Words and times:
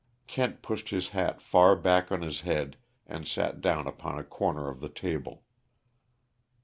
Kent 0.25 0.63
pushed 0.63 0.89
his 0.89 1.09
hat 1.09 1.39
far 1.39 1.75
back 1.75 2.11
on 2.11 2.23
his 2.23 2.41
head 2.41 2.75
and 3.05 3.27
sat 3.27 3.61
down 3.61 3.85
upon 3.85 4.17
a 4.17 4.23
corner 4.23 4.67
of 4.67 4.79
the 4.81 4.89
table. 4.89 5.43